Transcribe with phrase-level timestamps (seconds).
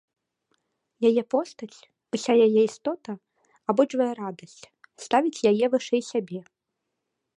[1.09, 1.79] Яе постаць,
[2.17, 3.11] уся яе істота
[3.75, 4.59] абуджвае радасць,
[5.05, 6.39] ставіць яе вышэй сябе.